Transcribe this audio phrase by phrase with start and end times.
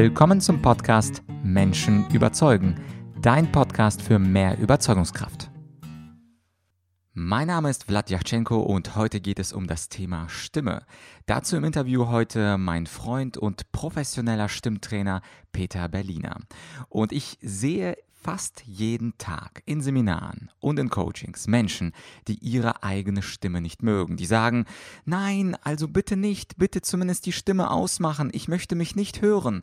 [0.00, 2.76] Willkommen zum Podcast Menschen überzeugen,
[3.20, 5.50] dein Podcast für mehr Überzeugungskraft.
[7.14, 10.86] Mein Name ist Vlad Yachtschenko und heute geht es um das Thema Stimme.
[11.26, 16.36] Dazu im Interview heute mein Freund und professioneller Stimmtrainer Peter Berliner.
[16.88, 21.92] Und ich sehe fast jeden Tag in Seminaren und in Coachings Menschen,
[22.26, 24.16] die ihre eigene Stimme nicht mögen.
[24.16, 24.66] Die sagen,
[25.04, 29.62] nein, also bitte nicht, bitte zumindest die Stimme ausmachen, ich möchte mich nicht hören.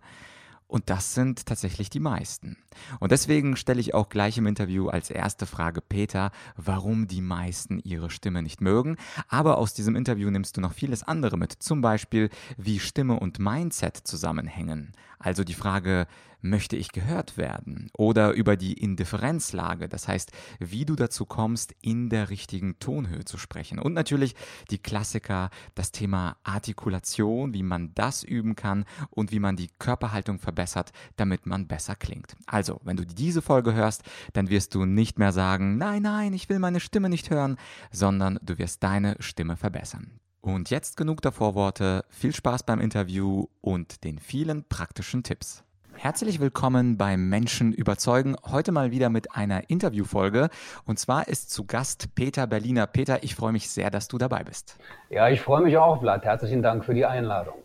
[0.67, 2.57] Und das sind tatsächlich die meisten.
[2.99, 7.79] Und deswegen stelle ich auch gleich im Interview als erste Frage Peter, warum die meisten
[7.79, 8.97] ihre Stimme nicht mögen.
[9.27, 11.51] Aber aus diesem Interview nimmst du noch vieles andere mit.
[11.51, 14.93] Zum Beispiel, wie Stimme und Mindset zusammenhängen.
[15.19, 16.07] Also die Frage,
[16.45, 17.89] möchte ich gehört werden?
[17.97, 23.37] Oder über die Indifferenzlage, das heißt, wie du dazu kommst, in der richtigen Tonhöhe zu
[23.37, 23.79] sprechen.
[23.79, 24.35] Und natürlich
[24.69, 30.39] die Klassiker, das Thema Artikulation, wie man das üben kann und wie man die Körperhaltung
[30.39, 32.35] verbessert, damit man besser klingt.
[32.45, 36.49] Also, wenn du diese Folge hörst, dann wirst du nicht mehr sagen, nein, nein, ich
[36.49, 37.57] will meine Stimme nicht hören,
[37.91, 40.19] sondern du wirst deine Stimme verbessern.
[40.41, 45.64] Und jetzt genug der Vorworte, viel Spaß beim Interview und den vielen praktischen Tipps.
[45.97, 48.35] Herzlich willkommen beim Menschen überzeugen.
[48.51, 50.49] Heute mal wieder mit einer Interviewfolge.
[50.85, 52.85] Und zwar ist zu Gast Peter Berliner.
[52.85, 54.77] Peter, ich freue mich sehr, dass du dabei bist.
[55.09, 56.25] Ja, ich freue mich auch, Vlad.
[56.25, 57.55] Herzlichen Dank für die Einladung.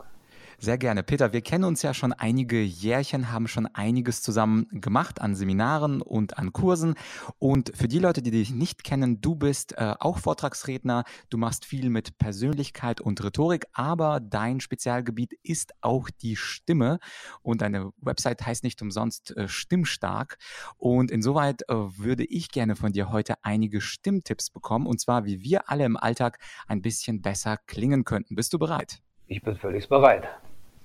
[0.62, 1.02] Sehr gerne.
[1.02, 6.02] Peter, wir kennen uns ja schon einige Jährchen, haben schon einiges zusammen gemacht an Seminaren
[6.02, 6.96] und an Kursen.
[7.38, 11.04] Und für die Leute, die dich nicht kennen, du bist äh, auch Vortragsredner.
[11.30, 16.98] Du machst viel mit Persönlichkeit und Rhetorik, aber dein Spezialgebiet ist auch die Stimme.
[17.40, 20.36] Und deine Website heißt nicht umsonst äh, Stimmstark.
[20.76, 24.86] Und insoweit äh, würde ich gerne von dir heute einige Stimmtipps bekommen.
[24.86, 28.34] Und zwar, wie wir alle im Alltag ein bisschen besser klingen könnten.
[28.34, 29.00] Bist du bereit?
[29.26, 30.28] Ich bin völlig bereit.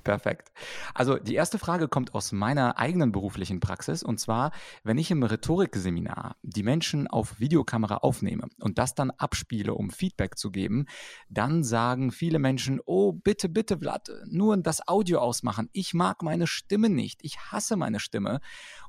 [0.06, 0.52] Perfekt.
[0.94, 4.52] Also die erste Frage kommt aus meiner eigenen beruflichen Praxis und zwar,
[4.84, 10.38] wenn ich im Rhetorikseminar die Menschen auf Videokamera aufnehme und das dann abspiele, um Feedback
[10.38, 10.86] zu geben,
[11.27, 15.70] dann sagen viele Menschen, oh bitte, bitte Vlad, nur das Audio ausmachen.
[15.73, 17.22] Ich mag meine Stimme nicht.
[17.23, 18.42] Ich hasse meine Stimme.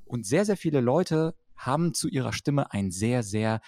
[0.04, 3.62] Und sehr, sehr viele Leute haben zu ihrer Stimme ein sehr, sehr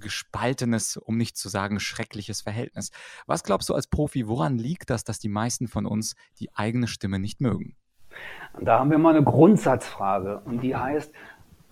[0.00, 2.90] gespaltenes, um nicht zu sagen schreckliches Verhältnis.
[3.26, 6.88] Was glaubst du als Profi, woran liegt das, dass die meisten von uns die eigene
[6.88, 7.76] Stimme nicht mögen?
[8.60, 11.12] Da haben wir mal eine Grundsatzfrage und die heißt,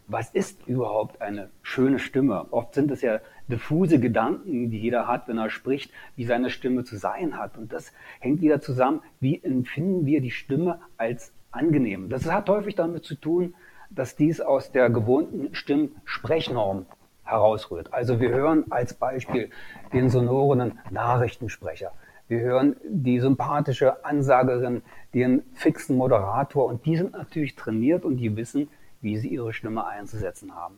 [0.06, 2.50] was ist überhaupt eine schöne Stimme?
[2.50, 6.84] Oft sind es ja diffuse Gedanken, die jeder hat, wenn er spricht, wie seine Stimme
[6.84, 7.58] zu sein hat.
[7.58, 12.08] Und das hängt wieder zusammen, wie empfinden wir die Stimme als angenehm.
[12.08, 13.54] Das hat häufig damit zu tun,
[13.90, 16.86] dass dies aus der gewohnten Stimmsprechnorm
[17.28, 17.92] herausrührt.
[17.92, 19.50] Also wir hören als Beispiel
[19.92, 21.92] den sonoren Nachrichtensprecher.
[22.28, 24.82] Wir hören die sympathische Ansagerin,
[25.14, 28.68] den fixen Moderator und die sind natürlich trainiert und die wissen,
[29.00, 30.76] wie sie ihre Stimme einzusetzen haben.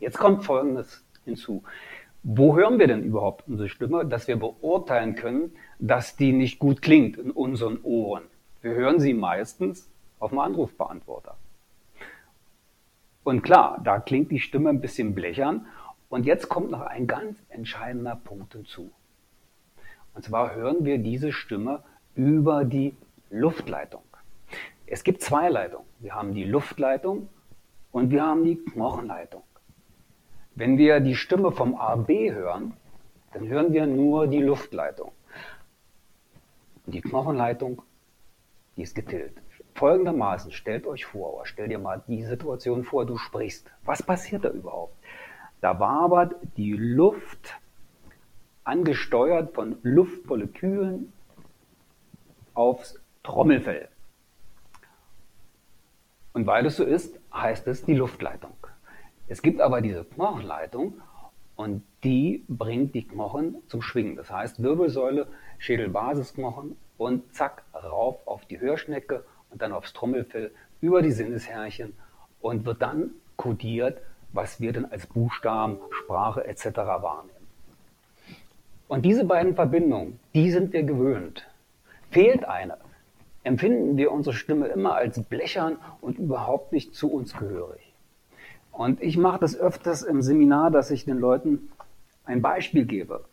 [0.00, 1.62] Jetzt kommt Folgendes hinzu.
[2.22, 6.82] Wo hören wir denn überhaupt unsere Stimme, dass wir beurteilen können, dass die nicht gut
[6.82, 8.24] klingt in unseren Ohren?
[8.60, 11.36] Wir hören sie meistens auf dem Anrufbeantworter.
[13.22, 15.66] Und klar, da klingt die Stimme ein bisschen blechern
[16.10, 18.90] und jetzt kommt noch ein ganz entscheidender Punkt hinzu.
[20.14, 21.82] Und zwar hören wir diese Stimme
[22.14, 22.96] über die
[23.30, 24.02] Luftleitung.
[24.86, 25.86] Es gibt zwei Leitungen.
[26.00, 27.28] Wir haben die Luftleitung
[27.92, 29.44] und wir haben die Knochenleitung.
[30.56, 32.74] Wenn wir die Stimme vom AB hören,
[33.32, 35.12] dann hören wir nur die Luftleitung.
[36.86, 37.82] Die Knochenleitung,
[38.76, 39.40] die ist getilgt.
[39.74, 43.70] Folgendermaßen, stellt euch vor, oder stell dir mal die Situation vor, du sprichst.
[43.84, 44.96] Was passiert da überhaupt?
[45.60, 47.54] Da wabert die Luft,
[48.64, 51.12] angesteuert von Luftmolekülen,
[52.54, 53.88] aufs Trommelfell.
[56.32, 58.54] Und weil es so ist, heißt es die Luftleitung.
[59.28, 61.00] Es gibt aber diese Knochenleitung
[61.56, 64.16] und die bringt die Knochen zum Schwingen.
[64.16, 65.26] Das heißt Wirbelsäule,
[65.58, 71.94] Schädelbasisknochen und zack, rauf auf die Hörschnecke und dann aufs Trommelfell über die Sinneshärchen
[72.40, 74.00] und wird dann kodiert
[74.32, 76.76] was wir denn als Buchstaben, Sprache etc.
[76.76, 77.40] wahrnehmen.
[78.88, 81.46] Und diese beiden Verbindungen, die sind wir gewöhnt.
[82.10, 82.76] Fehlt eine,
[83.44, 87.94] empfinden wir unsere Stimme immer als blechern und überhaupt nicht zu uns gehörig.
[88.72, 91.70] Und ich mache das öfters im Seminar, dass ich den Leuten
[92.24, 93.24] ein Beispiel gebe.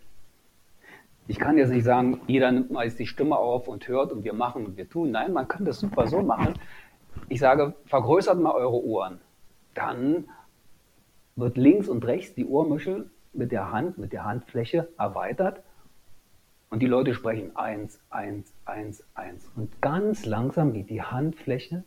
[1.28, 4.24] Ich kann jetzt nicht sagen, jeder nimmt mal jetzt die Stimme auf und hört und
[4.24, 5.12] wir machen und wir tun.
[5.12, 6.54] Nein, man kann das super so machen.
[7.30, 9.20] Ich sage, vergrößert mal eure Ohren.
[9.74, 10.26] Dann
[11.38, 15.62] wird links und rechts die Ohrmuschel mit der Hand, mit der Handfläche erweitert
[16.70, 19.50] und die Leute sprechen eins, eins, eins, eins.
[19.56, 21.84] Und ganz langsam geht die Handfläche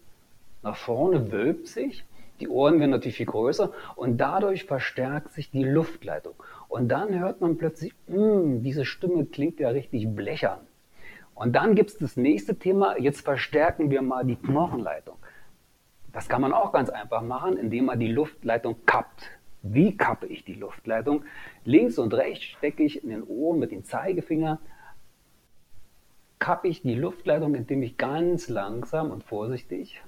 [0.63, 2.05] nach vorne wölbt sich,
[2.39, 6.35] die Ohren werden natürlich viel größer und dadurch verstärkt sich die Luftleitung.
[6.69, 10.61] Und dann hört man plötzlich, hm, diese Stimme klingt ja richtig blechern.
[11.35, 15.17] Und dann gibt es das nächste Thema, jetzt verstärken wir mal die Knochenleitung.
[16.13, 19.31] Das kann man auch ganz einfach machen, indem man die Luftleitung kappt.
[19.63, 21.25] Wie kappe ich die Luftleitung?
[21.65, 24.59] Links und rechts stecke ich in den Ohren mit dem Zeigefinger,
[26.39, 30.03] kappe ich die Luftleitung, indem ich ganz langsam und vorsichtig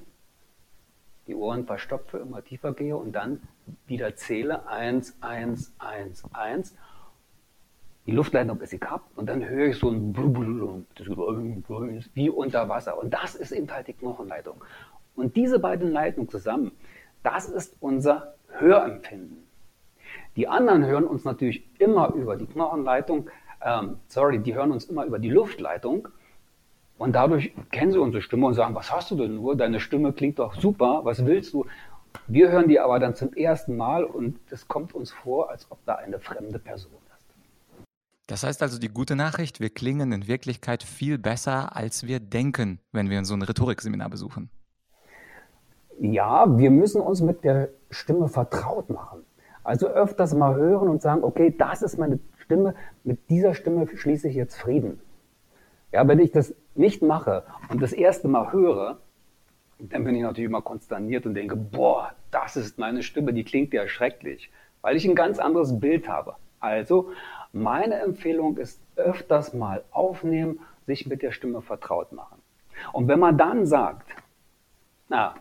[1.26, 3.40] die Ohren verstopfe, immer tiefer gehe und dann
[3.87, 6.76] wieder zähle 1, 1, 1, 1.
[8.06, 10.16] Die Luftleitung ist gekappt und dann höre ich so ein
[12.14, 12.99] wie unter Wasser.
[12.99, 14.64] Und das ist eben halt die Knochenleitung.
[15.14, 16.72] Und diese beiden Leitungen zusammen,
[17.22, 19.42] das ist unser Hörempfinden.
[20.37, 23.29] Die anderen hören uns natürlich immer über die Knochenleitung,
[23.64, 26.08] ähm, sorry, die hören uns immer über die Luftleitung.
[26.99, 29.56] Und dadurch kennen sie unsere Stimme und sagen, was hast du denn nur?
[29.56, 31.67] Deine Stimme klingt doch super, was willst du?
[32.26, 35.84] Wir hören die aber dann zum ersten Mal und es kommt uns vor, als ob
[35.84, 37.26] da eine fremde Person ist.
[38.26, 42.78] Das heißt also die gute Nachricht, wir klingen in Wirklichkeit viel besser, als wir denken,
[42.93, 44.50] wenn wir so ein Rhetorikseminar besuchen.
[45.99, 49.25] Ja, wir müssen uns mit der Stimme vertraut machen.
[49.64, 52.75] Also öfters mal hören und sagen, okay, das ist meine Stimme,
[53.05, 55.00] mit dieser Stimme schließe ich jetzt Frieden.
[55.93, 58.99] Ja, wenn ich das nicht mache und das erste Mal höre,
[59.79, 63.73] dann bin ich natürlich immer konsterniert und denke, boah, das ist meine Stimme, die klingt
[63.73, 64.50] ja schrecklich,
[64.81, 66.37] weil ich ein ganz anderes Bild habe.
[66.61, 67.11] Also,
[67.53, 72.41] meine Empfehlung ist öfters mal aufnehmen, sich mit der Stimme vertraut machen.
[72.93, 74.09] Und wenn man dann sagt,
[75.09, 75.35] na,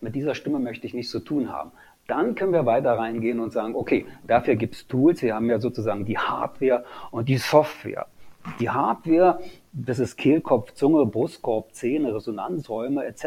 [0.00, 1.72] mit dieser Stimme möchte ich nichts zu tun haben,
[2.06, 5.58] dann können wir weiter reingehen und sagen, okay, dafür gibt es Tools, wir haben ja
[5.58, 8.06] sozusagen die Hardware und die Software.
[8.60, 9.40] Die Hardware,
[9.72, 13.24] das ist Kehlkopf, Zunge, Brustkorb, Zähne, Resonanzräume etc.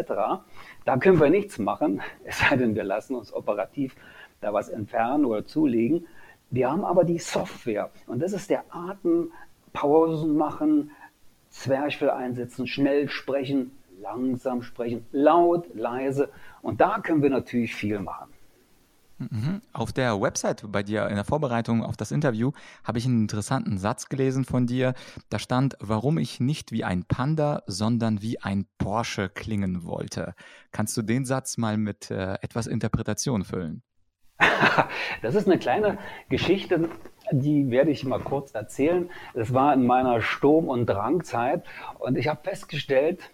[0.86, 3.96] Da können wir nichts machen, es sei denn, wir lassen uns operativ
[4.42, 6.08] da was entfernen oder zulegen.
[6.50, 9.32] Wir haben aber die Software und das ist der Atem,
[9.74, 10.92] Pausen machen,
[11.50, 13.72] Zwerchfell einsetzen, schnell sprechen,
[14.02, 16.30] langsam sprechen, laut, leise
[16.62, 18.30] und da können wir natürlich viel machen.
[19.20, 19.62] Mhm.
[19.74, 22.52] Auf der Website bei dir in der Vorbereitung auf das Interview
[22.84, 24.94] habe ich einen interessanten Satz gelesen von dir.
[25.30, 30.34] Da stand, warum ich nicht wie ein Panda, sondern wie ein Porsche klingen wollte.
[30.72, 33.84] Kannst du den Satz mal mit äh, etwas Interpretation füllen?
[35.22, 35.98] das ist eine kleine
[36.30, 36.90] Geschichte,
[37.32, 39.10] die werde ich mal kurz erzählen.
[39.34, 41.64] Es war in meiner Sturm- und Drangzeit
[42.00, 43.30] und ich habe festgestellt,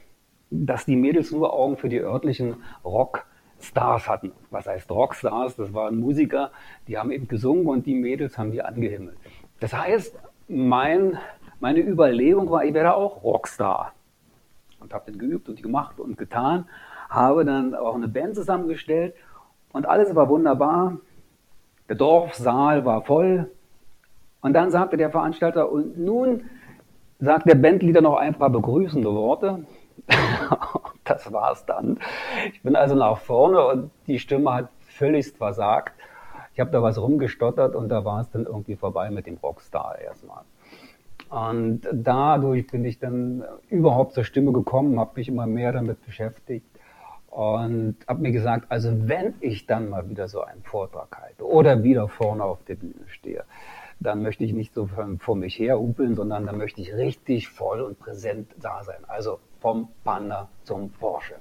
[0.49, 3.25] dass die Mädels nur Augen für die örtlichen Rock-
[3.65, 4.31] Stars hatten.
[4.51, 5.55] Was heißt Rockstars?
[5.55, 6.51] Das waren Musiker,
[6.87, 9.17] die haben eben gesungen und die Mädels haben die angehimmelt.
[9.59, 10.17] Das heißt,
[10.47, 11.17] mein,
[11.59, 13.93] meine Überlegung war, ich werde auch Rockstar.
[14.79, 16.65] Und habe dann geübt und gemacht und getan,
[17.09, 19.15] habe dann auch eine Band zusammengestellt
[19.71, 20.99] und alles war wunderbar.
[21.89, 23.51] Der Dorfsaal war voll.
[24.41, 26.49] Und dann sagte der Veranstalter, und nun
[27.19, 29.65] sagt der Bandleader noch ein paar begrüßende Worte.
[31.05, 31.99] das war es dann.
[32.53, 35.93] Ich bin also nach vorne und die Stimme hat völligst versagt.
[36.53, 39.99] Ich habe da was rumgestottert und da war es dann irgendwie vorbei mit dem Rockstar
[39.99, 40.43] erstmal.
[41.29, 46.67] Und dadurch bin ich dann überhaupt zur Stimme gekommen, habe mich immer mehr damit beschäftigt
[47.29, 51.83] und habe mir gesagt, also wenn ich dann mal wieder so einen Vortrag halte oder
[51.83, 53.43] wieder vorne auf der Bühne stehe,
[53.99, 54.87] dann möchte ich nicht so
[55.19, 59.03] vor mich her hupeln, sondern dann möchte ich richtig voll und präsent da sein.
[59.07, 61.39] Also vom Panda zum Porsche.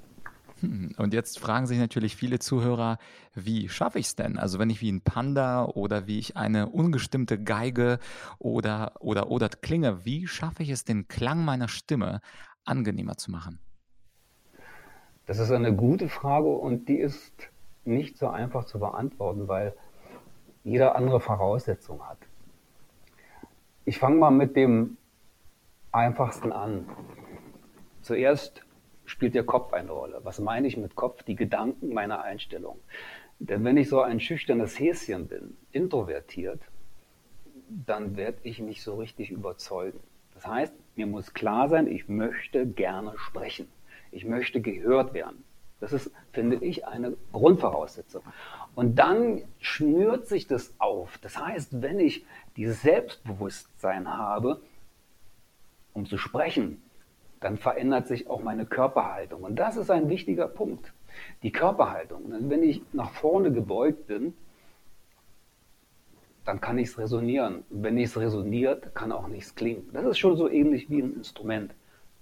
[0.61, 2.97] Hm, und jetzt fragen sich natürlich viele Zuhörer,
[3.35, 4.39] wie schaffe ich es denn?
[4.39, 7.99] Also wenn ich wie ein Panda oder wie ich eine ungestimmte Geige
[8.39, 12.23] oder, oder, oder klinge, wie schaffe ich es, den Klang meiner Stimme
[12.65, 13.59] angenehmer zu machen?
[15.27, 17.51] Das ist eine gute Frage und die ist
[17.85, 19.75] nicht so einfach zu beantworten, weil
[20.63, 22.21] jeder andere Voraussetzungen hat.
[23.85, 24.97] Ich fange mal mit dem
[25.93, 26.87] einfachsten an.
[28.05, 28.63] Zuerst
[29.07, 30.21] spielt der Kopf eine Rolle.
[30.25, 31.23] Was meine ich mit Kopf?
[31.23, 32.79] Die Gedanken meiner Einstellung.
[33.39, 36.61] Denn wenn ich so ein schüchternes Häschen bin, introvertiert,
[37.69, 40.01] dann werde ich nicht so richtig überzeugen.
[40.35, 43.69] Das heißt, mir muss klar sein, ich möchte gerne sprechen.
[44.13, 45.43] Ich möchte gehört werden.
[45.81, 48.23] Das ist, finde ich, eine Grundvoraussetzung.
[48.75, 51.17] Und dann schnürt sich das auf.
[51.23, 52.27] Das heißt, wenn ich
[52.59, 54.61] dieses Selbstbewusstsein habe,
[55.95, 56.83] um zu sprechen,
[57.45, 59.43] dann verändert sich auch meine Körperhaltung.
[59.43, 60.95] Und das ist ein wichtiger Punkt.
[61.43, 62.23] Die Körperhaltung.
[62.49, 64.33] Wenn ich nach vorne gebeugt bin,
[66.47, 67.63] dann kann ich es resonieren.
[67.69, 69.91] Wenn nichts resoniert, kann auch nichts klingen.
[69.93, 71.75] Das ist schon so ähnlich wie ein Instrument.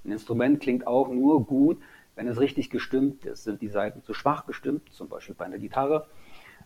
[0.04, 1.80] Ein Instrument klingt auch nur gut,
[2.16, 3.44] wenn es richtig gestimmt ist.
[3.44, 6.08] Sind die Seiten zu schwach gestimmt, zum Beispiel bei einer Gitarre,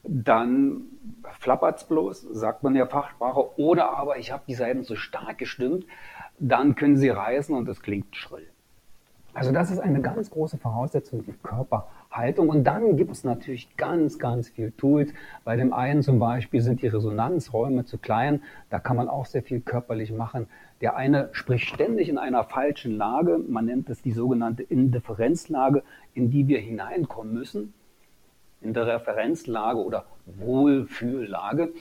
[0.03, 0.85] dann
[1.41, 3.59] flappert es bloß, sagt man der Fachsprache.
[3.59, 5.85] Oder aber ich habe die Seiten zu stark gestimmt,
[6.39, 8.47] dann können sie reißen und es klingt schrill.
[9.37, 12.49] Also das ist eine ganz große Voraussetzung, die Körperhaltung.
[12.49, 15.13] Und dann gibt es natürlich ganz, ganz viel Tools.
[15.45, 18.43] Bei dem einen zum Beispiel sind die Resonanzräume zu klein.
[18.71, 20.47] Da kann man auch sehr viel körperlich machen.
[20.81, 23.39] Der eine spricht ständig in einer falschen Lage.
[23.47, 25.83] Man nennt es die sogenannte Indifferenzlage,
[26.15, 27.75] in die wir hineinkommen müssen.
[28.61, 31.73] In der Referenzlage oder Wohlfühllage.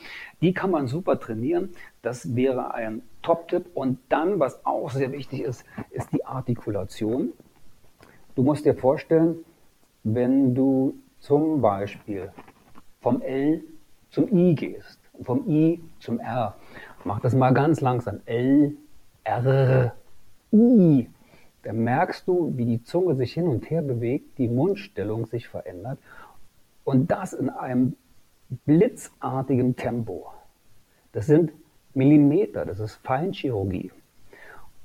[0.42, 1.70] Die kann man super trainieren.
[2.02, 3.66] Das wäre ein Top-Tipp.
[3.74, 7.34] Und dann, was auch sehr wichtig ist, ist die Artikulation.
[8.36, 9.38] Du musst dir vorstellen,
[10.04, 12.32] wenn du zum Beispiel
[13.02, 13.64] vom L
[14.12, 16.56] zum I gehst vom I zum R,
[17.04, 18.20] mach das mal ganz langsam.
[18.26, 18.76] L,
[19.24, 19.96] R,
[20.52, 21.10] I.
[21.64, 25.98] Dann merkst du, wie die Zunge sich hin und her bewegt, die Mundstellung sich verändert
[26.86, 27.98] und das in einem
[28.66, 30.28] blitzartigen Tempo.
[31.12, 31.52] Das sind
[31.94, 33.92] Millimeter, das ist Feinchirurgie.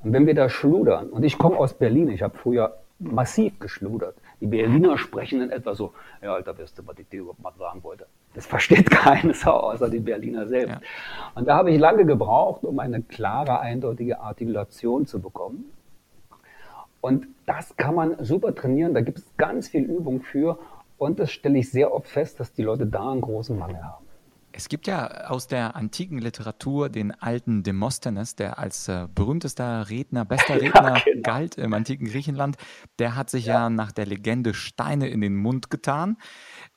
[0.00, 4.16] Und wenn wir da schludern, und ich komme aus Berlin, ich habe früher massiv geschludert.
[4.40, 5.92] Die Berliner sprechen in etwa so,
[6.23, 8.07] ja, Alter, weißt du, was ich dir überhaupt mal sagen wollte?
[8.35, 10.76] Das versteht keine Sau, außer die Berliner selbst.
[10.76, 10.80] Ja.
[11.35, 15.71] Und da habe ich lange gebraucht, um eine klare, eindeutige Artikulation zu bekommen.
[17.00, 20.59] Und das kann man super trainieren, da gibt es ganz viel Übung für.
[21.00, 24.04] Und das stelle ich sehr oft fest, dass die Leute da einen großen Mangel haben.
[24.52, 30.26] Es gibt ja aus der antiken Literatur den alten Demosthenes, der als äh, berühmtester Redner,
[30.26, 31.23] bester Redner ja, genau.
[31.23, 32.59] galt im antiken Griechenland.
[32.99, 33.54] Der hat sich ja.
[33.54, 33.71] ja.
[33.71, 36.19] nach der Legende Steine in den Mund getan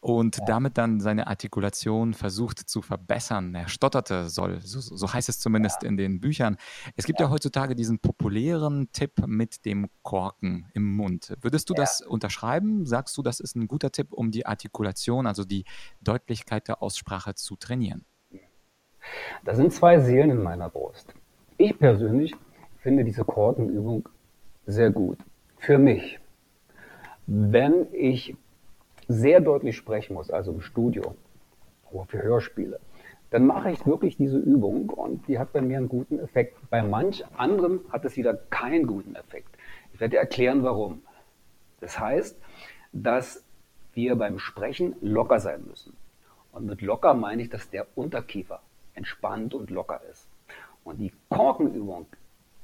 [0.03, 0.45] und ja.
[0.45, 3.55] damit dann seine Artikulation versucht zu verbessern.
[3.55, 5.89] Er stotterte, soll, so, so heißt es zumindest ja.
[5.89, 6.57] in den Büchern.
[6.98, 7.27] Es gibt ja.
[7.27, 7.31] ja.
[7.31, 11.33] heutzutage diesen populären Tipp mit dem Korken im Mund.
[11.41, 12.86] Würdest du das unterschreiben?
[12.86, 15.63] Sagst du, das ist ein guter Tipp, um die Artikulation, also die
[16.01, 18.03] Deutlichkeit der Aussprache zu trainieren?
[19.45, 21.13] Da sind zwei Seelen in meiner Brust.
[21.57, 22.33] Ich persönlich
[22.79, 24.10] finde diese Korkenübung
[24.65, 25.19] sehr gut.
[25.60, 26.19] Für mich.
[27.25, 28.36] Wenn ich
[29.07, 31.15] sehr deutlich sprechen muss, also im Studio
[31.91, 32.79] oder für Hörspiele,
[33.29, 36.55] dann mache ich wirklich diese Übung und die hat bei mir einen guten Effekt.
[36.69, 39.50] Bei manch anderen hat es wieder keinen guten Effekt.
[39.93, 41.01] Ich werde erklären, warum.
[41.79, 42.39] Das heißt,
[42.91, 43.43] dass
[43.93, 45.95] wir beim Sprechen locker sein müssen.
[46.51, 48.62] Und mit locker meine ich, dass der Unterkiefer
[48.93, 50.27] entspannt und locker ist.
[50.83, 52.05] Und die Korkenübung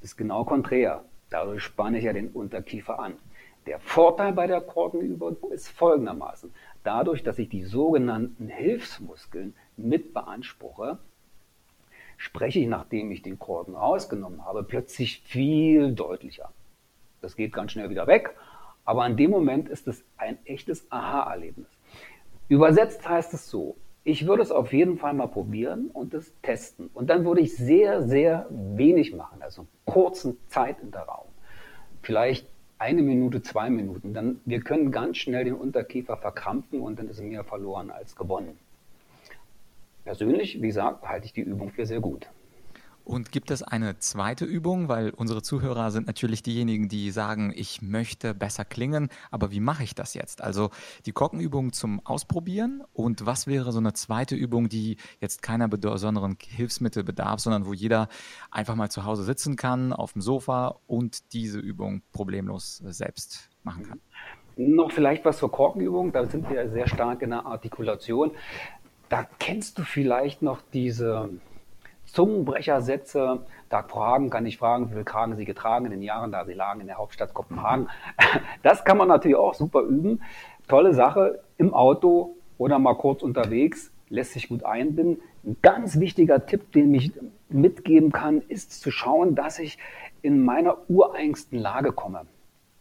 [0.01, 1.03] ist genau konträr.
[1.29, 3.13] Dadurch spanne ich ja den Unterkiefer an.
[3.65, 6.53] Der Vorteil bei der Korkenübung ist folgendermaßen.
[6.83, 10.97] Dadurch, dass ich die sogenannten Hilfsmuskeln mit beanspruche,
[12.17, 16.51] spreche ich, nachdem ich den Korken rausgenommen habe, plötzlich viel deutlicher.
[17.21, 18.35] Das geht ganz schnell wieder weg,
[18.85, 21.69] aber in dem Moment ist es ein echtes Aha-Erlebnis.
[22.47, 26.89] Übersetzt heißt es so, ich würde es auf jeden Fall mal probieren und es testen.
[26.93, 31.27] Und dann würde ich sehr, sehr wenig machen, also einen kurzen Zeitinterraum.
[32.01, 32.47] Vielleicht
[32.79, 37.21] eine Minute, zwei Minuten, dann wir können ganz schnell den Unterkiefer verkrampfen und dann ist
[37.21, 38.57] mehr verloren als gewonnen.
[40.05, 42.27] Persönlich, wie gesagt, halte ich die Übung für sehr gut.
[43.09, 47.81] Und gibt es eine zweite Übung, weil unsere Zuhörer sind natürlich diejenigen, die sagen, ich
[47.81, 50.43] möchte besser klingen, aber wie mache ich das jetzt?
[50.43, 50.69] Also
[51.07, 56.37] die Korkenübung zum Ausprobieren und was wäre so eine zweite Übung, die jetzt keiner besonderen
[56.39, 58.09] Hilfsmittel bedarf, sondern wo jeder
[58.51, 63.87] einfach mal zu Hause sitzen kann, auf dem Sofa und diese Übung problemlos selbst machen
[63.87, 63.99] kann?
[64.55, 68.33] Noch vielleicht was zur Korkenübung, da sind wir sehr stark in der Artikulation.
[69.09, 71.31] Da kennst du vielleicht noch diese
[72.11, 73.45] Zungenbrechersätze.
[73.69, 76.53] Tag Fragen kann ich fragen, wie viel Kragen Sie getragen in den Jahren, da Sie
[76.53, 77.87] lagen in der Hauptstadt Kopenhagen.
[78.63, 80.21] Das kann man natürlich auch super üben.
[80.67, 85.21] Tolle Sache im Auto oder mal kurz unterwegs, lässt sich gut einbinden.
[85.43, 87.11] Ein ganz wichtiger Tipp, den ich
[87.49, 89.77] mitgeben kann, ist zu schauen, dass ich
[90.21, 92.25] in meiner ureigensten Lage komme.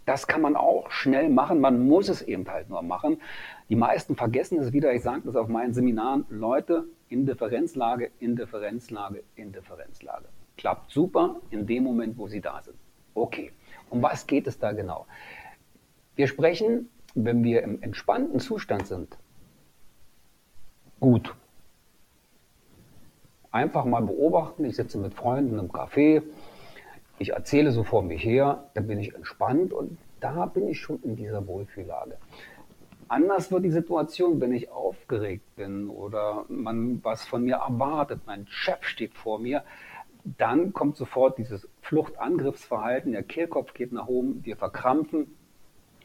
[0.08, 1.60] Das kann man auch schnell machen.
[1.60, 3.20] Man muss es eben halt nur machen.
[3.68, 4.94] Die meisten vergessen es wieder.
[4.94, 6.24] Ich sage das auf meinen Seminaren.
[6.30, 10.24] Leute, Indifferenzlage, Indifferenzlage, Indifferenzlage.
[10.56, 12.78] Klappt super in dem Moment, wo Sie da sind.
[13.12, 13.52] Okay.
[13.90, 15.04] Um was geht es da genau?
[16.16, 19.14] Wir sprechen, wenn wir im entspannten Zustand sind,
[21.00, 21.34] gut.
[23.50, 24.64] Einfach mal beobachten.
[24.64, 26.22] Ich sitze mit Freunden im Café
[27.18, 31.02] ich erzähle so vor mich her, da bin ich entspannt und da bin ich schon
[31.02, 32.16] in dieser Wohlfühllage.
[33.08, 38.46] Anders wird die Situation, wenn ich aufgeregt bin oder man was von mir erwartet, mein
[38.48, 39.64] Chef steht vor mir,
[40.36, 45.34] dann kommt sofort dieses Fluchtangriffsverhalten, der Kehlkopf geht nach oben, wir verkrampfen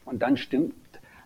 [0.06, 0.74] Und dann stimmt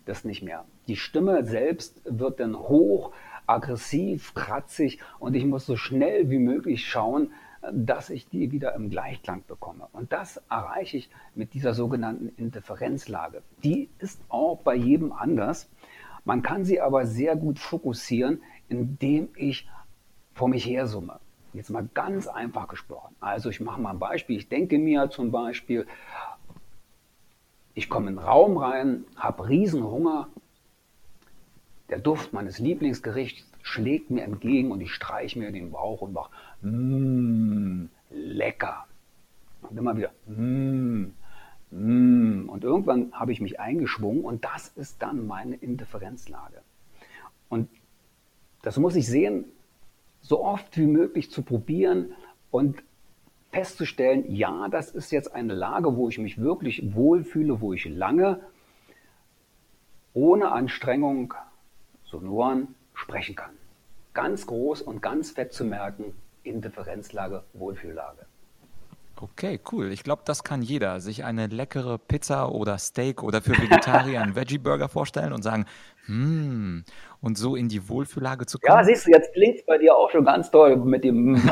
[0.05, 0.65] das nicht mehr.
[0.89, 3.13] Die Stimme selbst wird dann hoch,
[3.47, 7.33] aggressiv, kratzig und ich muss so schnell wie möglich schauen,
[7.73, 9.89] dass ich die wieder im Gleichklang bekomme.
[9.93, 13.43] Und das erreiche ich mit dieser sogenannten Indifferenzlage.
[13.65, 15.69] Die ist auch bei jedem anders.
[16.25, 19.69] Man kann sie aber sehr gut fokussieren, indem ich
[20.35, 21.21] vor mich her summe.
[21.53, 23.17] Jetzt mal ganz einfach gesprochen.
[23.21, 24.37] Also ich mache mal ein Beispiel.
[24.37, 25.87] Ich denke mir zum Beispiel,
[27.75, 30.29] ich komme in den Raum rein, habe Riesenhunger.
[31.89, 36.31] Der Duft meines Lieblingsgerichts schlägt mir entgegen und ich streiche mir den Bauch und mache,
[36.63, 38.87] mmm, lecker.
[39.63, 41.15] Und immer wieder, mmm,
[41.71, 42.49] mmm.
[42.49, 46.63] Und irgendwann habe ich mich eingeschwungen und das ist dann meine Indifferenzlage.
[47.49, 47.69] Und
[48.63, 49.45] das muss ich sehen,
[50.21, 52.13] so oft wie möglich zu probieren
[52.51, 52.83] und
[53.51, 58.41] festzustellen, ja, das ist jetzt eine Lage, wo ich mich wirklich wohlfühle, wo ich lange
[60.13, 61.35] ohne Anstrengung
[62.05, 63.53] Sonoren sprechen kann.
[64.15, 66.15] Ganz groß und ganz fett zu merken,
[66.49, 68.27] Indifferenzlage, Wohlfühllage.
[69.21, 69.91] Okay, cool.
[69.91, 71.01] Ich glaube, das kann jeder.
[71.01, 75.67] Sich eine leckere Pizza oder Steak oder für Vegetarier einen Veggie-Burger vorstellen und sagen,
[76.07, 76.85] hm,
[77.21, 78.79] und so in die Wohlfühllage zu kommen.
[78.79, 81.35] Ja, siehst du, jetzt klingt es bei dir auch schon ganz toll mit dem.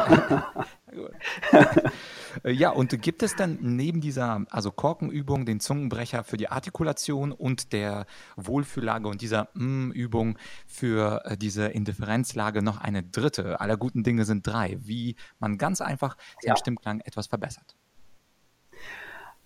[2.44, 7.32] Äh, ja, und gibt es dann neben dieser also Korkenübung, den Zungenbrecher für die Artikulation
[7.32, 13.60] und der Wohlfühllage und dieser mm Übung für äh, diese Indifferenzlage noch eine dritte?
[13.60, 16.56] Aller guten Dinge sind drei, wie man ganz einfach den ja.
[16.56, 17.76] Stimmklang etwas verbessert.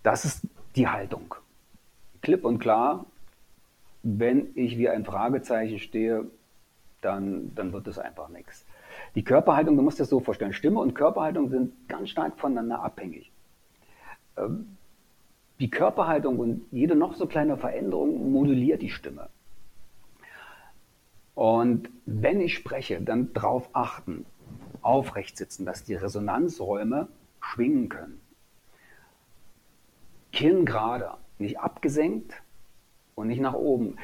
[0.03, 1.35] Das ist die Haltung.
[2.21, 3.05] Klipp und klar,
[4.03, 6.25] wenn ich wie ein Fragezeichen stehe,
[7.01, 8.65] dann, dann wird es einfach nichts.
[9.15, 12.83] Die Körperhaltung, du musst dir das so vorstellen, Stimme und Körperhaltung sind ganz stark voneinander
[12.83, 13.31] abhängig.
[14.37, 14.77] Ähm,
[15.59, 19.29] die Körperhaltung und jede noch so kleine Veränderung moduliert die Stimme.
[21.35, 24.25] Und wenn ich spreche, dann darauf achten,
[24.81, 27.07] aufrecht sitzen, dass die Resonanzräume
[27.39, 28.21] schwingen können.
[30.31, 32.41] Kinn gerade, nicht abgesenkt,
[33.15, 33.97] und nicht nach oben.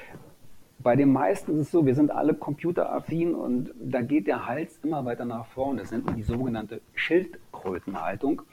[0.79, 4.79] Bei den meisten ist es so, wir sind alle computeraffin und da geht der Hals
[4.83, 5.81] immer weiter nach vorne.
[5.81, 8.43] Das nennt man die sogenannte Schildkrötenhaltung.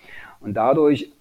[0.40, 1.12] Und dadurch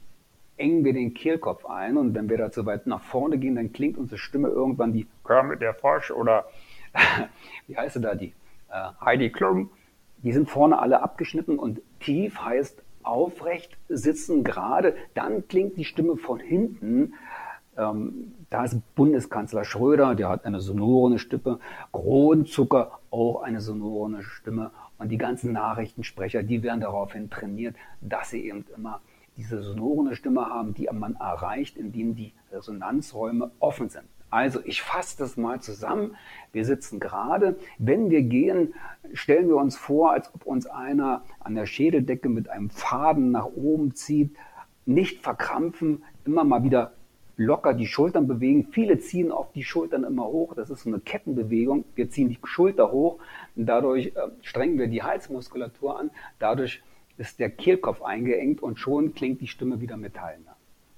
[0.57, 3.73] engen wir den Kehlkopf ein und wenn wir da zu weit nach vorne gehen, dann
[3.73, 6.45] klingt unsere Stimme irgendwann wie Kermit der Frosch oder
[7.67, 8.33] wie heißt sie da, die
[8.69, 9.71] äh, Heidi Klum.
[10.19, 14.95] Die sind vorne alle abgeschnitten und tief heißt aufrecht sitzen gerade.
[15.13, 17.13] Dann klingt die Stimme von hinten
[17.77, 21.59] ähm, da ist Bundeskanzler Schröder, der hat eine sonore Stimme,
[21.91, 28.47] Kronzucker auch eine sonore Stimme und die ganzen Nachrichtensprecher, die werden daraufhin trainiert, dass sie
[28.47, 29.01] eben immer
[29.37, 34.05] diese sonore Stimme haben, die man erreicht, indem die Resonanzräume offen sind.
[34.29, 36.15] Also ich fasse das mal zusammen.
[36.51, 37.55] Wir sitzen gerade.
[37.77, 38.73] Wenn wir gehen,
[39.13, 43.45] stellen wir uns vor, als ob uns einer an der Schädeldecke mit einem Faden nach
[43.45, 44.35] oben zieht.
[44.85, 46.93] Nicht verkrampfen, immer mal wieder
[47.37, 48.67] locker die Schultern bewegen.
[48.71, 50.53] Viele ziehen auf die Schultern immer hoch.
[50.55, 51.85] Das ist so eine Kettenbewegung.
[51.95, 53.19] Wir ziehen die Schulter hoch.
[53.55, 56.11] Dadurch äh, strengen wir die Halsmuskulatur an.
[56.39, 56.81] Dadurch
[57.17, 60.55] ist der Kehlkopf eingeengt und schon klingt die Stimme wieder metallender.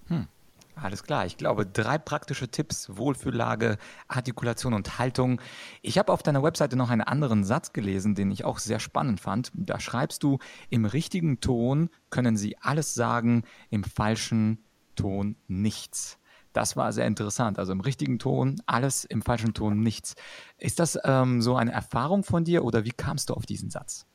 [0.07, 0.27] Hm.
[0.75, 1.25] Alles klar.
[1.25, 3.77] Ich glaube, drei praktische Tipps, Wohlfühllage,
[4.09, 5.39] Artikulation und Haltung.
[5.81, 9.21] Ich habe auf deiner Webseite noch einen anderen Satz gelesen, den ich auch sehr spannend
[9.21, 9.51] fand.
[9.53, 10.37] Da schreibst du,
[10.69, 16.19] im richtigen Ton können Sie alles sagen, im falschen Ton nichts.
[16.55, 17.59] Das war sehr interessant.
[17.59, 20.15] Also im richtigen Ton, alles im falschen Ton, nichts.
[20.57, 24.05] Ist das ähm, so eine Erfahrung von dir oder wie kamst du auf diesen Satz?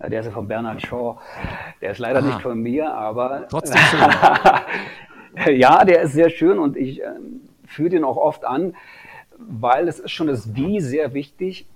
[0.00, 1.20] Der ist ja von Bernhard Shaw.
[1.80, 3.46] Der ist leider ah, nicht von mir, aber.
[3.48, 4.00] Trotzdem schön.
[5.60, 7.10] ja, der ist sehr schön und ich äh,
[7.66, 8.74] führe den auch oft an,
[9.38, 11.66] weil es ist schon das Wie sehr wichtig.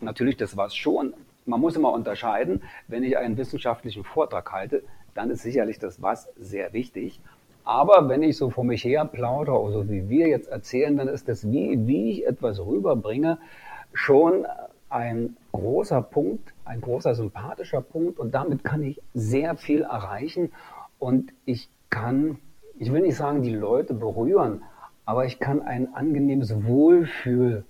[0.00, 1.12] Natürlich das Was schon.
[1.44, 2.62] Man muss immer unterscheiden.
[2.88, 7.20] Wenn ich einen wissenschaftlichen Vortrag halte, dann ist sicherlich das Was sehr wichtig.
[7.64, 11.08] Aber wenn ich so vor mich her plaudere, so also wie wir jetzt erzählen, dann
[11.08, 13.38] ist das, wie, wie ich etwas rüberbringe,
[13.92, 14.46] schon
[14.88, 18.18] ein großer Punkt, ein großer sympathischer Punkt.
[18.18, 20.52] Und damit kann ich sehr viel erreichen.
[20.98, 22.38] Und ich kann,
[22.78, 24.62] ich will nicht sagen, die Leute berühren,
[25.04, 27.64] aber ich kann ein angenehmes Wohlfühl,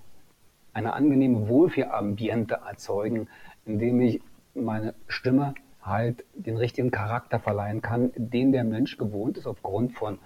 [0.72, 3.28] eine angenehme Wohlfühlambiente erzeugen,
[3.66, 4.20] indem ich
[4.54, 10.18] meine Stimme halt den richtigen Charakter verleihen kann, den der Mensch gewohnt ist aufgrund von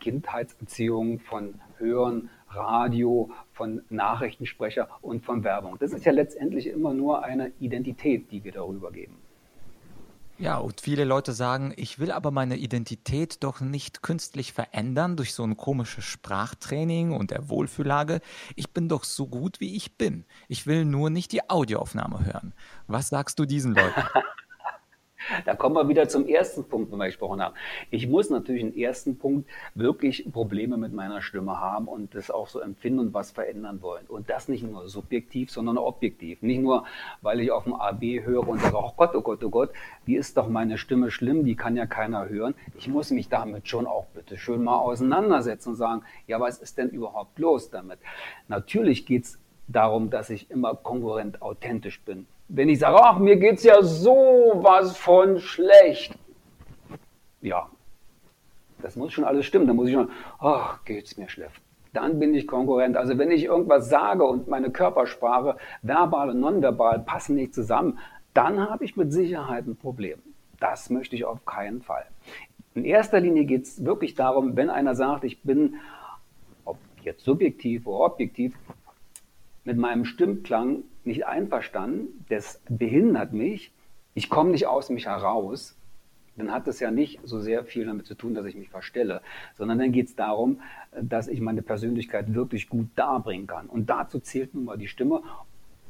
[0.00, 5.76] Kindheitserziehung, von Hören, Radio, von Nachrichtensprecher und von Werbung.
[5.78, 9.16] Das ist ja letztendlich immer nur eine Identität, die wir darüber geben.
[10.38, 15.34] Ja, und viele Leute sagen, ich will aber meine Identität doch nicht künstlich verändern durch
[15.34, 18.20] so ein komisches Sprachtraining und der Wohlfühllage.
[18.56, 20.24] Ich bin doch so gut, wie ich bin.
[20.48, 22.54] Ich will nur nicht die Audioaufnahme hören.
[22.88, 24.02] Was sagst du diesen Leuten?
[25.44, 27.54] Da kommen wir wieder zum ersten Punkt, den wir gesprochen haben.
[27.90, 32.48] Ich muss natürlich im ersten Punkt wirklich Probleme mit meiner Stimme haben und das auch
[32.48, 34.06] so empfinden und was verändern wollen.
[34.06, 36.42] Und das nicht nur subjektiv, sondern objektiv.
[36.42, 36.84] Nicht nur,
[37.20, 39.70] weil ich auf dem AB höre und sage, oh Gott, oh Gott, oh Gott,
[40.04, 42.54] wie ist doch meine Stimme schlimm, die kann ja keiner hören.
[42.76, 46.78] Ich muss mich damit schon auch bitte schön mal auseinandersetzen und sagen, ja, was ist
[46.78, 47.98] denn überhaupt los damit?
[48.48, 53.62] Natürlich geht's darum, dass ich immer konkurrent authentisch bin wenn ich sage, ach, mir geht's
[53.62, 56.16] ja sowas von schlecht.
[57.40, 57.68] Ja,
[58.82, 59.66] das muss schon alles stimmen.
[59.66, 61.60] Da muss ich schon, ach, geht's mir schlecht.
[61.92, 62.96] Dann bin ich Konkurrent.
[62.96, 67.98] Also wenn ich irgendwas sage und meine Körpersprache, verbal und nonverbal, passen nicht zusammen,
[68.34, 70.18] dann habe ich mit Sicherheit ein Problem.
[70.58, 72.06] Das möchte ich auf keinen Fall.
[72.74, 75.76] In erster Linie geht es wirklich darum, wenn einer sagt, ich bin,
[76.64, 78.54] ob jetzt subjektiv oder objektiv,
[79.64, 83.72] mit meinem Stimmklang nicht einverstanden, das behindert mich,
[84.14, 85.76] ich komme nicht aus mich heraus,
[86.36, 89.20] dann hat das ja nicht so sehr viel damit zu tun, dass ich mich verstelle,
[89.54, 90.60] sondern dann geht es darum,
[91.00, 93.66] dass ich meine Persönlichkeit wirklich gut darbringen kann.
[93.66, 95.22] Und dazu zählt nun mal die Stimme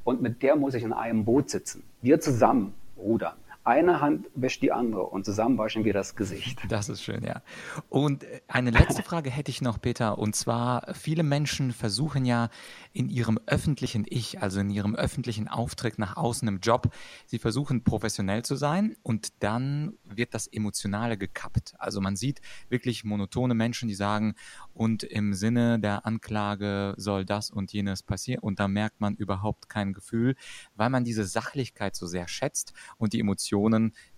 [0.05, 1.85] und mit der muss ich in einem Boot sitzen.
[2.01, 3.37] Wir zusammen rudern.
[3.65, 6.59] Eine Hand wäscht die andere und zusammen waschen wir das Gesicht.
[6.69, 7.43] Das ist schön, ja.
[7.89, 10.19] Und äh, eine letzte Frage hätte ich noch, Peter.
[10.19, 12.49] Und zwar, viele Menschen versuchen ja
[12.93, 16.93] in ihrem öffentlichen Ich, also in ihrem öffentlichen Auftritt nach außen im Job,
[17.27, 21.75] sie versuchen professionell zu sein und dann wird das Emotionale gekappt.
[21.79, 24.35] Also man sieht wirklich monotone Menschen, die sagen,
[24.75, 28.43] und im Sinne der Anklage soll das und jenes passieren.
[28.43, 30.35] Und da merkt man überhaupt kein Gefühl,
[30.75, 33.52] weil man diese Sachlichkeit so sehr schätzt und die Emotionen,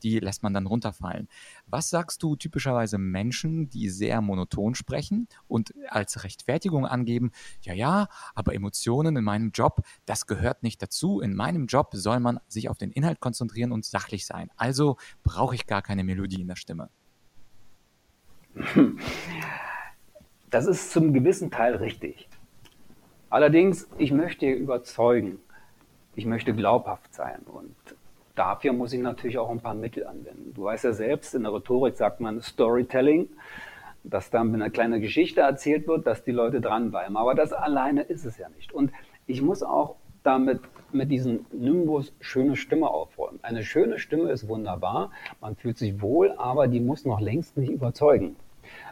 [0.03, 1.29] die lässt man dann runterfallen.
[1.67, 8.09] Was sagst du typischerweise Menschen, die sehr monoton sprechen und als Rechtfertigung angeben, ja, ja,
[8.35, 11.21] aber Emotionen in meinem Job, das gehört nicht dazu.
[11.21, 14.51] In meinem Job soll man sich auf den Inhalt konzentrieren und sachlich sein.
[14.57, 16.91] Also brauche ich gar keine Melodie in der Stimme.
[20.51, 22.29] Das ist zum gewissen Teil richtig.
[23.29, 25.41] Allerdings, ich möchte überzeugen,
[26.15, 27.75] ich möchte glaubhaft sein und
[28.35, 30.53] dafür muss ich natürlich auch ein paar Mittel anwenden.
[30.55, 33.29] Du weißt ja selbst, in der Rhetorik sagt man Storytelling,
[34.03, 37.17] dass dann eine kleine Geschichte erzählt wird, dass die Leute dranbleiben.
[37.17, 38.73] Aber das alleine ist es ja nicht.
[38.73, 38.93] Und
[39.27, 40.61] ich muss auch damit
[40.93, 43.39] mit diesem Nimbus schöne Stimme aufräumen.
[43.43, 47.71] Eine schöne Stimme ist wunderbar, man fühlt sich wohl, aber die muss noch längst nicht
[47.71, 48.37] überzeugen.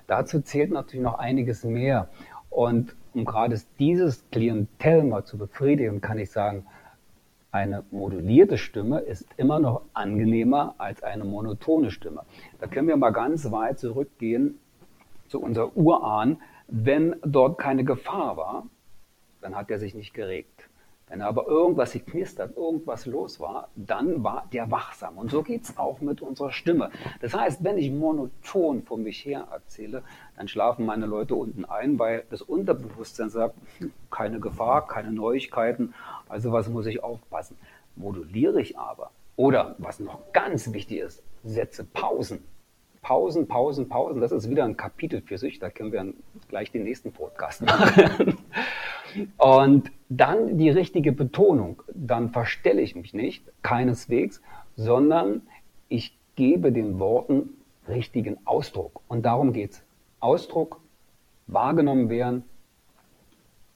[0.06, 2.08] Dazu zählt natürlich noch einiges mehr.
[2.50, 6.66] Und um gerade dieses Klientel mal zu befriedigen, kann ich sagen,
[7.52, 12.22] eine modulierte Stimme ist immer noch angenehmer als eine monotone Stimme.
[12.58, 14.58] Da können wir mal ganz weit zurückgehen
[15.28, 16.40] zu unser Urahn.
[16.66, 18.66] Wenn dort keine Gefahr war,
[19.42, 20.70] dann hat er sich nicht geregt.
[21.12, 25.18] Wenn aber irgendwas geknistert, irgendwas los war, dann war der wachsam.
[25.18, 26.90] Und so geht es auch mit unserer Stimme.
[27.20, 30.04] Das heißt, wenn ich monoton vor mich her erzähle,
[30.38, 35.92] dann schlafen meine Leute unten ein, weil das Unterbewusstsein sagt, hm, keine Gefahr, keine Neuigkeiten,
[36.32, 37.56] also was muss ich aufpassen.
[37.94, 42.42] Moduliere ich aber, oder was noch ganz wichtig ist, setze Pausen.
[43.02, 46.14] Pausen, Pausen, Pausen, das ist wieder ein Kapitel für sich, da können wir
[46.48, 48.38] gleich den nächsten Podcast machen.
[49.36, 51.82] Und dann die richtige Betonung.
[51.92, 54.40] Dann verstelle ich mich nicht, keineswegs,
[54.76, 55.42] sondern
[55.88, 57.50] ich gebe den Worten
[57.88, 59.02] richtigen Ausdruck.
[59.08, 59.82] Und darum geht es.
[60.20, 60.80] Ausdruck,
[61.46, 62.44] wahrgenommen werden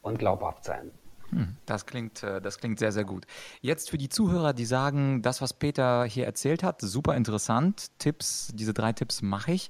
[0.00, 0.92] und glaubhaft sein.
[1.36, 3.26] Hm, das klingt, äh, das klingt sehr, sehr gut.
[3.60, 7.88] Jetzt für die Zuhörer, die sagen, das, was Peter hier erzählt hat, super interessant.
[7.98, 9.68] Tipps, diese drei Tipps mache ich.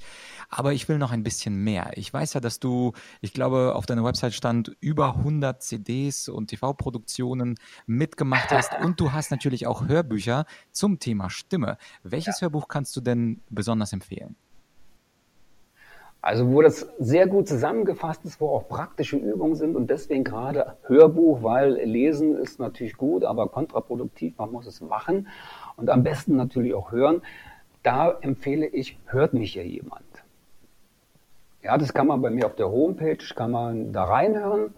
[0.49, 1.91] Aber ich will noch ein bisschen mehr.
[1.97, 6.47] Ich weiß ja, dass du, ich glaube, auf deiner Website stand, über 100 CDs und
[6.47, 8.73] TV-Produktionen mitgemacht hast.
[8.85, 11.79] Und du hast natürlich auch Hörbücher zum Thema Stimme.
[12.05, 12.43] Welches ja.
[12.43, 14.37] Hörbuch kannst du denn besonders empfehlen?
[16.27, 20.77] Also wo das sehr gut zusammengefasst ist, wo auch praktische Übungen sind und deswegen gerade
[20.83, 25.29] Hörbuch, weil Lesen ist natürlich gut, aber kontraproduktiv, man muss es machen
[25.77, 27.23] und am besten natürlich auch hören.
[27.85, 30.03] Da empfehle ich, hört mich hier jemand.
[31.62, 34.75] Ja, das kann man bei mir auf der Homepage, kann man da reinhören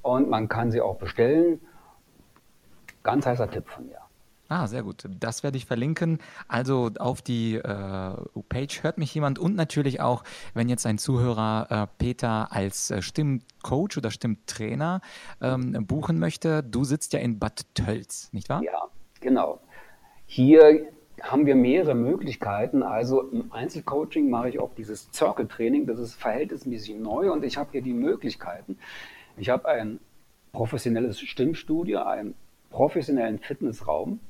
[0.00, 1.60] und man kann sie auch bestellen.
[3.02, 4.07] Ganz heißer Tipp von mir.
[4.48, 5.04] Ah, sehr gut.
[5.20, 6.20] Das werde ich verlinken.
[6.48, 8.14] Also auf die äh,
[8.48, 13.02] Page hört mich jemand und natürlich auch, wenn jetzt ein Zuhörer äh, Peter als äh,
[13.02, 15.02] Stimmcoach oder Stimmtrainer
[15.42, 16.62] ähm, buchen möchte.
[16.62, 18.62] Du sitzt ja in Bad Tölz, nicht wahr?
[18.62, 18.88] Ja,
[19.20, 19.60] genau.
[20.24, 20.86] Hier
[21.20, 22.82] haben wir mehrere Möglichkeiten.
[22.82, 25.86] Also im Einzelcoaching mache ich auch dieses Circle-Training.
[25.86, 28.78] Das ist verhältnismäßig neu und ich habe hier die Möglichkeiten.
[29.36, 30.00] Ich habe ein
[30.52, 32.34] professionelles Stimmstudio, einen
[32.70, 34.20] professionellen Fitnessraum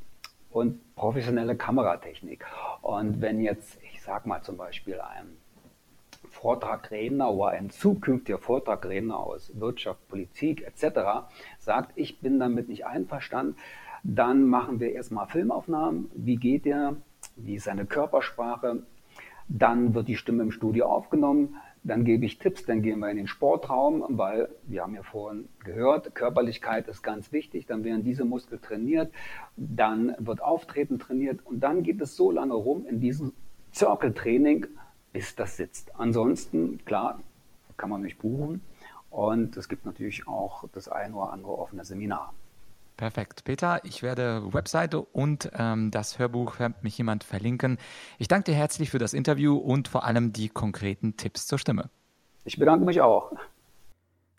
[0.58, 2.44] und professionelle Kameratechnik.
[2.82, 5.36] Und wenn jetzt, ich sage mal zum Beispiel ein
[6.30, 11.28] Vortragredner oder ein zukünftiger Vortragredner aus Wirtschaft, Politik etc.
[11.58, 13.56] sagt, ich bin damit nicht einverstanden,
[14.02, 16.10] dann machen wir erstmal Filmaufnahmen.
[16.14, 16.96] Wie geht der?
[17.36, 18.82] Wie ist seine Körpersprache?
[19.48, 21.56] Dann wird die Stimme im Studio aufgenommen.
[21.84, 25.48] Dann gebe ich Tipps, dann gehen wir in den Sportraum, weil wir haben ja vorhin
[25.64, 27.66] gehört, Körperlichkeit ist ganz wichtig.
[27.66, 29.12] Dann werden diese Muskeln trainiert,
[29.56, 33.32] dann wird Auftreten trainiert und dann geht es so lange rum in diesem
[33.74, 34.66] Circle-Training,
[35.12, 35.94] bis das sitzt.
[35.98, 37.20] Ansonsten, klar,
[37.76, 38.62] kann man mich buchen
[39.10, 42.34] und es gibt natürlich auch das ein oder andere offene Seminar.
[42.98, 43.44] Perfekt.
[43.44, 47.78] Peter, ich werde Webseite und ähm, das Hörbuch hört mich jemand verlinken.
[48.18, 51.90] Ich danke dir herzlich für das Interview und vor allem die konkreten Tipps zur Stimme.
[52.44, 53.30] Ich bedanke mich auch.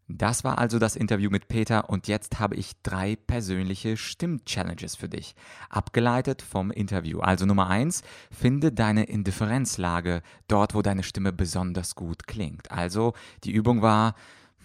[0.09, 5.07] Das war also das Interview mit Peter und jetzt habe ich drei persönliche Stimm-Challenges für
[5.07, 5.35] dich,
[5.69, 7.21] abgeleitet vom Interview.
[7.21, 12.71] Also Nummer eins, finde deine Indifferenzlage dort, wo deine Stimme besonders gut klingt.
[12.71, 13.13] Also
[13.45, 14.15] die Übung war,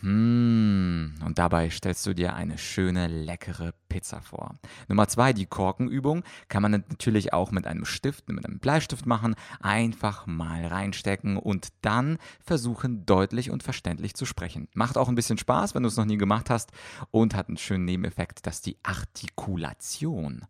[0.04, 4.56] Mmh, und dabei stellst du dir eine schöne, leckere Pizza vor.
[4.88, 9.36] Nummer zwei, die Korkenübung kann man natürlich auch mit einem Stift, mit einem Bleistift machen.
[9.60, 14.66] Einfach mal reinstecken und dann versuchen, deutlich und verständlich zu sprechen.
[14.74, 16.72] Macht auch ein bisschen Spaß, wenn du es noch nie gemacht hast
[17.12, 20.44] und hat einen schönen Nebeneffekt, dass die Artikulation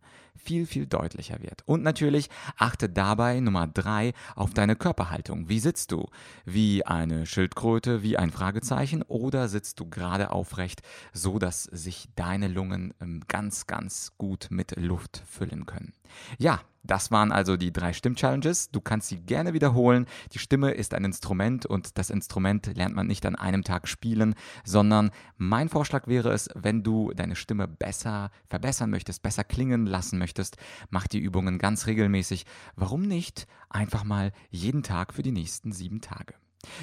[0.45, 1.63] viel, viel deutlicher wird.
[1.65, 5.49] Und natürlich achte dabei Nummer drei auf deine Körperhaltung.
[5.49, 6.07] Wie sitzt du?
[6.45, 10.81] Wie eine Schildkröte, wie ein Fragezeichen oder sitzt du gerade aufrecht,
[11.13, 15.91] so dass sich deine Lungen ähm, ganz, ganz gut mit Luft füllen können?
[16.37, 18.71] Ja, das waren also die drei Stimm-Challenges.
[18.71, 20.05] Du kannst sie gerne wiederholen.
[20.31, 24.35] Die Stimme ist ein Instrument und das Instrument lernt man nicht an einem Tag spielen,
[24.63, 30.17] sondern mein Vorschlag wäre es, wenn du deine Stimme besser verbessern möchtest, besser klingen lassen
[30.17, 30.55] möchtest,
[30.89, 32.45] mach die Übungen ganz regelmäßig.
[32.77, 36.35] Warum nicht einfach mal jeden Tag für die nächsten sieben Tage?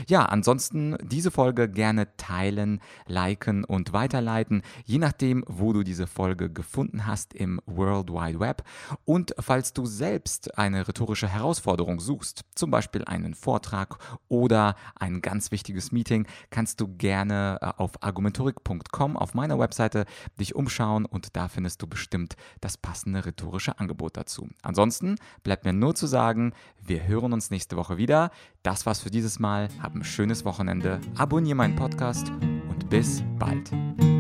[0.08, 6.50] Ja, ansonsten diese Folge gerne teilen, liken und weiterleiten, je nachdem, wo du diese Folge
[6.50, 8.62] gefunden hast im World Wide Web.
[9.04, 15.50] Und falls du selbst eine rhetorische Herausforderung suchst, zum Beispiel einen Vortrag oder ein ganz
[15.50, 20.04] wichtiges Meeting, kannst du gerne äh, auf argumentorik.com auf meiner Webseite
[20.38, 24.48] dich umschauen und da findest du bestimmt das passende rhetorische Angebot dazu.
[24.62, 28.30] Ansonsten bleibt mir nur zu sagen, wir hören uns nächste Woche wieder.
[28.62, 29.68] Das war's für dieses Mal.
[29.83, 31.01] Hab ein schönes Wochenende.
[31.16, 32.31] Abonniere meinen Podcast
[32.68, 33.72] und bis bald.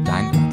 [0.04, 0.51] Dein Vlad.